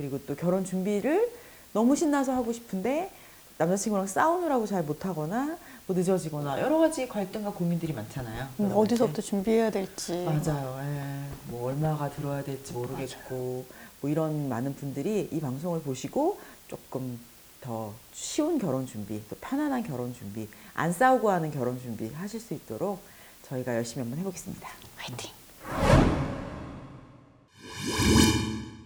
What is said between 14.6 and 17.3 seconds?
분들이 이 방송을 보시고 조금